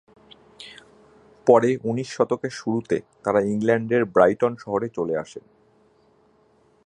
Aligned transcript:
পরে 1.47 1.69
উনিশ 1.83 2.09
শতকের 2.15 2.49
শুরুতে 2.49 2.97
তারা 3.23 3.39
ইংল্যান্ডের 3.41 4.05
ব্রাইটন 4.05 4.53
শহরে 4.57 4.87
চলে 4.89 5.15
আসেন। 5.17 5.45